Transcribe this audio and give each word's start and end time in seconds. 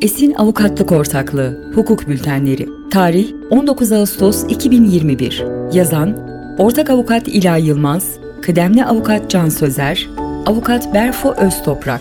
Esin 0.00 0.34
Avukatlık 0.34 0.92
Ortaklığı 0.92 1.72
Hukuk 1.74 2.08
Bültenleri 2.08 2.68
Tarih 2.90 3.32
19 3.50 3.92
Ağustos 3.92 4.44
2021 4.48 5.44
Yazan 5.72 6.16
Ortak 6.58 6.90
Avukat 6.90 7.28
İlay 7.28 7.66
Yılmaz 7.66 8.18
Kıdemli 8.42 8.84
Avukat 8.84 9.30
Can 9.30 9.48
Sözer 9.48 10.08
Avukat 10.46 10.94
Berfo 10.94 11.34
Öztoprak. 11.34 12.00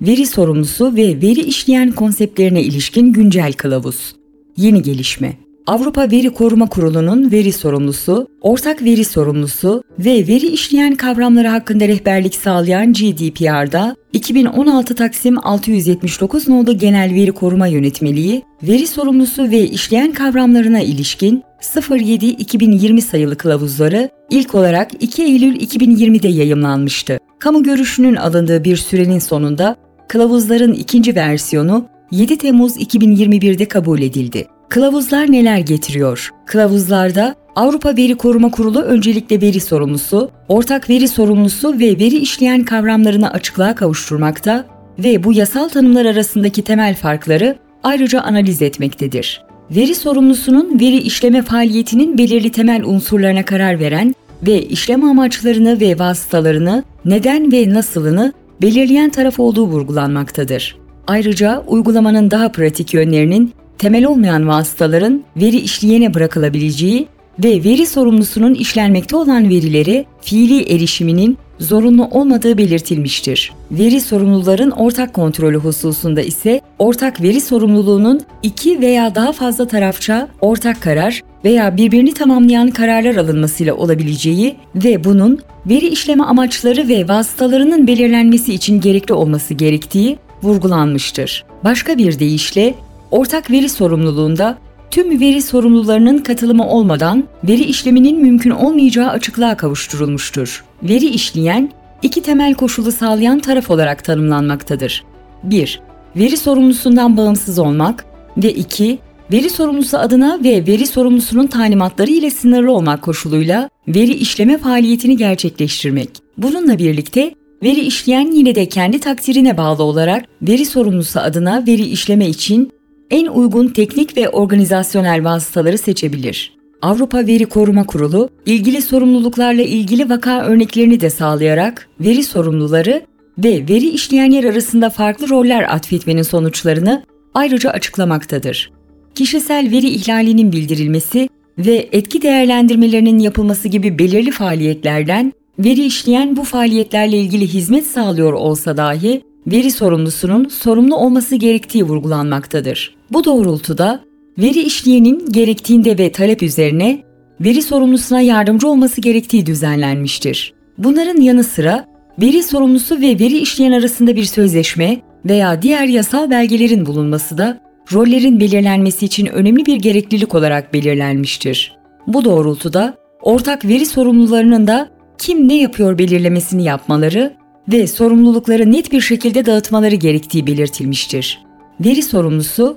Veri 0.00 0.26
sorumlusu 0.26 0.96
ve 0.96 1.22
veri 1.22 1.40
işleyen 1.40 1.92
konseptlerine 1.92 2.62
ilişkin 2.62 3.12
güncel 3.12 3.52
kılavuz. 3.52 4.16
Yeni 4.56 4.82
gelişme 4.82 5.32
Avrupa 5.66 6.10
Veri 6.10 6.30
Koruma 6.30 6.68
Kurulu'nun 6.68 7.32
veri 7.32 7.52
sorumlusu, 7.52 8.28
ortak 8.40 8.82
veri 8.82 9.04
sorumlusu 9.04 9.82
ve 9.98 10.10
veri 10.10 10.46
işleyen 10.46 10.94
kavramları 10.94 11.48
hakkında 11.48 11.88
rehberlik 11.88 12.34
sağlayan 12.34 12.92
GDPR'da 12.92 13.96
2016 14.12 14.94
Taksim 14.94 15.46
679 15.46 16.48
nolu 16.48 16.78
Genel 16.78 17.14
Veri 17.14 17.32
Koruma 17.32 17.66
Yönetmeliği, 17.66 18.42
veri 18.62 18.86
sorumlusu 18.86 19.50
ve 19.50 19.60
işleyen 19.60 20.12
kavramlarına 20.12 20.80
ilişkin 20.80 21.42
07-2020 21.60 23.00
sayılı 23.00 23.36
kılavuzları 23.36 24.10
ilk 24.30 24.54
olarak 24.54 24.90
2 25.00 25.22
Eylül 25.22 25.56
2020'de 25.60 26.28
yayımlanmıştı. 26.28 27.18
Kamu 27.38 27.62
görüşünün 27.62 28.16
alındığı 28.16 28.64
bir 28.64 28.76
sürenin 28.76 29.18
sonunda 29.18 29.76
kılavuzların 30.08 30.72
ikinci 30.72 31.14
versiyonu 31.16 31.86
7 32.10 32.38
Temmuz 32.38 32.76
2021'de 32.76 33.68
kabul 33.68 34.00
edildi. 34.00 34.53
Kılavuzlar 34.68 35.32
neler 35.32 35.58
getiriyor? 35.58 36.32
Kılavuzlarda 36.46 37.34
Avrupa 37.56 37.96
Veri 37.96 38.14
Koruma 38.14 38.50
Kurulu 38.50 38.82
öncelikle 38.82 39.40
veri 39.40 39.60
sorumlusu, 39.60 40.30
ortak 40.48 40.90
veri 40.90 41.08
sorumlusu 41.08 41.78
ve 41.78 41.86
veri 41.98 42.16
işleyen 42.16 42.64
kavramlarını 42.64 43.30
açıklığa 43.30 43.74
kavuşturmakta 43.74 44.64
ve 44.98 45.24
bu 45.24 45.32
yasal 45.32 45.68
tanımlar 45.68 46.04
arasındaki 46.04 46.62
temel 46.62 46.94
farkları 46.94 47.56
ayrıca 47.82 48.20
analiz 48.20 48.62
etmektedir. 48.62 49.42
Veri 49.70 49.94
sorumlusunun 49.94 50.80
veri 50.80 50.96
işleme 50.96 51.42
faaliyetinin 51.42 52.18
belirli 52.18 52.52
temel 52.52 52.84
unsurlarına 52.84 53.44
karar 53.44 53.80
veren 53.80 54.14
ve 54.46 54.62
işlem 54.62 55.04
amaçlarını 55.04 55.80
ve 55.80 55.98
vasıtalarını, 55.98 56.84
neden 57.04 57.52
ve 57.52 57.74
nasılını 57.74 58.32
belirleyen 58.62 59.10
taraf 59.10 59.40
olduğu 59.40 59.66
vurgulanmaktadır. 59.66 60.76
Ayrıca 61.06 61.64
uygulamanın 61.66 62.30
daha 62.30 62.52
pratik 62.52 62.94
yönlerinin 62.94 63.52
temel 63.84 64.04
olmayan 64.04 64.48
vasıtaların 64.48 65.24
veri 65.36 65.56
işleyene 65.56 66.14
bırakılabileceği 66.14 67.06
ve 67.44 67.64
veri 67.64 67.86
sorumlusunun 67.86 68.54
işlenmekte 68.54 69.16
olan 69.16 69.48
verileri 69.48 70.06
fiili 70.20 70.74
erişiminin 70.74 71.38
zorunlu 71.58 72.04
olmadığı 72.04 72.58
belirtilmiştir. 72.58 73.52
Veri 73.70 74.00
sorumluların 74.00 74.70
ortak 74.70 75.14
kontrolü 75.14 75.56
hususunda 75.56 76.22
ise 76.22 76.60
ortak 76.78 77.22
veri 77.22 77.40
sorumluluğunun 77.40 78.20
iki 78.42 78.80
veya 78.80 79.14
daha 79.14 79.32
fazla 79.32 79.68
tarafça 79.68 80.28
ortak 80.40 80.82
karar 80.82 81.22
veya 81.44 81.76
birbirini 81.76 82.14
tamamlayan 82.14 82.70
kararlar 82.70 83.16
alınmasıyla 83.16 83.74
olabileceği 83.74 84.56
ve 84.74 85.04
bunun 85.04 85.38
veri 85.66 85.88
işleme 85.88 86.24
amaçları 86.24 86.88
ve 86.88 87.08
vasıtalarının 87.08 87.86
belirlenmesi 87.86 88.54
için 88.54 88.80
gerekli 88.80 89.14
olması 89.14 89.54
gerektiği 89.54 90.18
vurgulanmıştır. 90.42 91.44
Başka 91.64 91.98
bir 91.98 92.18
deyişle 92.18 92.74
ortak 93.14 93.50
veri 93.50 93.68
sorumluluğunda 93.68 94.58
tüm 94.90 95.20
veri 95.20 95.42
sorumlularının 95.42 96.18
katılımı 96.18 96.68
olmadan 96.68 97.24
veri 97.44 97.62
işleminin 97.62 98.22
mümkün 98.22 98.50
olmayacağı 98.50 99.08
açıklığa 99.08 99.56
kavuşturulmuştur. 99.56 100.64
Veri 100.82 101.06
işleyen, 101.06 101.70
iki 102.02 102.22
temel 102.22 102.54
koşulu 102.54 102.92
sağlayan 102.92 103.38
taraf 103.38 103.70
olarak 103.70 104.04
tanımlanmaktadır. 104.04 105.04
1. 105.42 105.80
Veri 106.16 106.36
sorumlusundan 106.36 107.16
bağımsız 107.16 107.58
olmak 107.58 108.04
ve 108.36 108.52
2. 108.52 108.98
Veri 109.32 109.50
sorumlusu 109.50 109.98
adına 109.98 110.40
ve 110.44 110.66
veri 110.66 110.86
sorumlusunun 110.86 111.46
talimatları 111.46 112.10
ile 112.10 112.30
sınırlı 112.30 112.72
olmak 112.72 113.02
koşuluyla 113.02 113.70
veri 113.88 114.12
işleme 114.12 114.58
faaliyetini 114.58 115.16
gerçekleştirmek. 115.16 116.10
Bununla 116.38 116.78
birlikte 116.78 117.34
veri 117.62 117.80
işleyen 117.80 118.32
yine 118.32 118.54
de 118.54 118.68
kendi 118.68 119.00
takdirine 119.00 119.56
bağlı 119.56 119.82
olarak 119.82 120.24
veri 120.42 120.66
sorumlusu 120.66 121.20
adına 121.20 121.64
veri 121.66 121.82
işleme 121.82 122.28
için 122.28 122.72
en 123.14 123.26
uygun 123.26 123.68
teknik 123.68 124.16
ve 124.16 124.28
organizasyonel 124.28 125.24
vasıtaları 125.24 125.78
seçebilir. 125.78 126.52
Avrupa 126.82 127.26
Veri 127.26 127.46
Koruma 127.46 127.86
Kurulu, 127.86 128.28
ilgili 128.46 128.82
sorumluluklarla 128.82 129.62
ilgili 129.62 130.10
vaka 130.10 130.44
örneklerini 130.44 131.00
de 131.00 131.10
sağlayarak 131.10 131.88
veri 132.00 132.24
sorumluları 132.24 133.02
ve 133.38 133.68
veri 133.68 133.88
işleyenler 133.88 134.44
arasında 134.44 134.90
farklı 134.90 135.28
roller 135.28 135.62
atfetmenin 135.62 136.22
sonuçlarını 136.22 137.02
ayrıca 137.34 137.70
açıklamaktadır. 137.70 138.72
Kişisel 139.14 139.70
veri 139.70 139.88
ihlalinin 139.88 140.52
bildirilmesi 140.52 141.28
ve 141.58 141.88
etki 141.92 142.22
değerlendirmelerinin 142.22 143.18
yapılması 143.18 143.68
gibi 143.68 143.98
belirli 143.98 144.30
faaliyetlerden 144.30 145.32
veri 145.58 145.84
işleyen 145.84 146.36
bu 146.36 146.44
faaliyetlerle 146.44 147.18
ilgili 147.18 147.46
hizmet 147.46 147.86
sağlıyor 147.86 148.32
olsa 148.32 148.76
dahi 148.76 149.22
veri 149.46 149.70
sorumlusunun 149.70 150.48
sorumlu 150.48 150.96
olması 150.96 151.36
gerektiği 151.36 151.84
vurgulanmaktadır. 151.84 152.96
Bu 153.12 153.24
doğrultuda 153.24 154.00
veri 154.38 154.60
işleyenin 154.60 155.32
gerektiğinde 155.32 155.98
ve 155.98 156.12
talep 156.12 156.42
üzerine 156.42 157.02
veri 157.40 157.62
sorumlusuna 157.62 158.20
yardımcı 158.20 158.68
olması 158.68 159.00
gerektiği 159.00 159.46
düzenlenmiştir. 159.46 160.54
Bunların 160.78 161.20
yanı 161.20 161.44
sıra 161.44 161.86
veri 162.20 162.42
sorumlusu 162.42 163.00
ve 163.00 163.18
veri 163.18 163.38
işleyen 163.38 163.72
arasında 163.72 164.16
bir 164.16 164.24
sözleşme 164.24 165.00
veya 165.24 165.62
diğer 165.62 165.84
yasal 165.84 166.30
belgelerin 166.30 166.86
bulunması 166.86 167.38
da 167.38 167.60
rollerin 167.92 168.40
belirlenmesi 168.40 169.06
için 169.06 169.26
önemli 169.26 169.66
bir 169.66 169.76
gereklilik 169.76 170.34
olarak 170.34 170.74
belirlenmiştir. 170.74 171.76
Bu 172.06 172.24
doğrultuda 172.24 172.94
ortak 173.22 173.64
veri 173.64 173.86
sorumlularının 173.86 174.66
da 174.66 174.88
kim 175.18 175.48
ne 175.48 175.56
yapıyor 175.56 175.98
belirlemesini 175.98 176.64
yapmaları 176.64 177.34
ve 177.72 177.86
sorumlulukları 177.86 178.72
net 178.72 178.92
bir 178.92 179.00
şekilde 179.00 179.46
dağıtmaları 179.46 179.94
gerektiği 179.94 180.46
belirtilmiştir. 180.46 181.44
Veri 181.80 182.02
sorumlusu, 182.02 182.76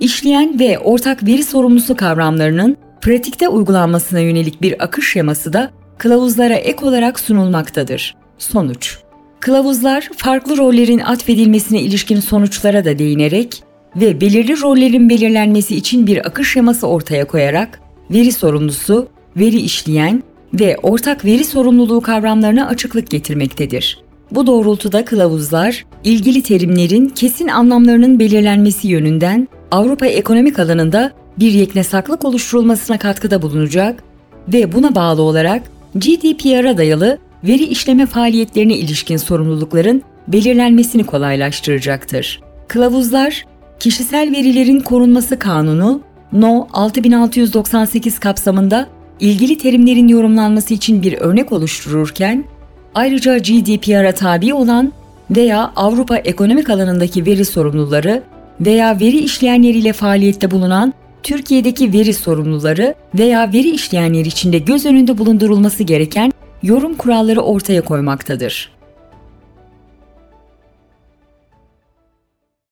işleyen 0.00 0.58
ve 0.58 0.78
ortak 0.78 1.26
veri 1.26 1.44
sorumlusu 1.44 1.96
kavramlarının 1.96 2.76
pratikte 3.00 3.48
uygulanmasına 3.48 4.20
yönelik 4.20 4.62
bir 4.62 4.84
akış 4.84 5.12
şeması 5.12 5.52
da 5.52 5.70
kılavuzlara 5.98 6.54
ek 6.54 6.86
olarak 6.86 7.20
sunulmaktadır. 7.20 8.14
Sonuç 8.38 8.98
Kılavuzlar 9.40 10.10
farklı 10.16 10.56
rollerin 10.56 10.98
atfedilmesine 10.98 11.80
ilişkin 11.80 12.20
sonuçlara 12.20 12.84
da 12.84 12.98
değinerek 12.98 13.62
ve 13.96 14.20
belirli 14.20 14.60
rollerin 14.60 15.08
belirlenmesi 15.08 15.76
için 15.76 16.06
bir 16.06 16.26
akış 16.26 16.52
şeması 16.52 16.86
ortaya 16.86 17.26
koyarak 17.26 17.80
veri 18.10 18.32
sorumlusu, 18.32 19.08
veri 19.36 19.56
işleyen 19.56 20.22
ve 20.54 20.76
ortak 20.82 21.24
veri 21.24 21.44
sorumluluğu 21.44 22.00
kavramlarına 22.00 22.66
açıklık 22.66 23.10
getirmektedir. 23.10 24.05
Bu 24.30 24.46
doğrultuda 24.46 25.04
kılavuzlar, 25.04 25.84
ilgili 26.04 26.42
terimlerin 26.42 27.08
kesin 27.08 27.48
anlamlarının 27.48 28.18
belirlenmesi 28.18 28.88
yönünden 28.88 29.48
Avrupa 29.70 30.06
ekonomik 30.06 30.58
alanında 30.58 31.12
bir 31.38 31.52
yeknesaklık 31.52 32.24
oluşturulmasına 32.24 32.98
katkıda 32.98 33.42
bulunacak 33.42 34.02
ve 34.48 34.72
buna 34.72 34.94
bağlı 34.94 35.22
olarak 35.22 35.62
GDPR'a 35.94 36.78
dayalı 36.78 37.18
veri 37.44 37.64
işleme 37.64 38.06
faaliyetlerine 38.06 38.76
ilişkin 38.76 39.16
sorumlulukların 39.16 40.02
belirlenmesini 40.28 41.06
kolaylaştıracaktır. 41.06 42.40
Kılavuzlar, 42.68 43.44
Kişisel 43.80 44.32
Verilerin 44.32 44.80
Korunması 44.80 45.38
Kanunu 45.38 46.00
No 46.32 46.66
6698 46.72 48.18
kapsamında 48.18 48.86
ilgili 49.20 49.58
terimlerin 49.58 50.08
yorumlanması 50.08 50.74
için 50.74 51.02
bir 51.02 51.12
örnek 51.12 51.52
oluştururken, 51.52 52.44
Ayrıca 52.96 53.38
GDPR'a 53.38 54.12
tabi 54.12 54.54
olan 54.54 54.92
veya 55.30 55.72
Avrupa 55.76 56.16
ekonomik 56.16 56.70
alanındaki 56.70 57.26
veri 57.26 57.44
sorumluları 57.44 58.22
veya 58.60 59.00
veri 59.00 59.18
işleyenleriyle 59.18 59.92
faaliyette 59.92 60.50
bulunan 60.50 60.94
Türkiye'deki 61.22 61.92
veri 61.92 62.14
sorumluları 62.14 62.94
veya 63.14 63.52
veri 63.52 63.70
işleyenler 63.70 64.24
içinde 64.24 64.58
göz 64.58 64.86
önünde 64.86 65.18
bulundurulması 65.18 65.82
gereken 65.82 66.32
yorum 66.62 66.94
kuralları 66.94 67.40
ortaya 67.40 67.80
koymaktadır. 67.80 68.75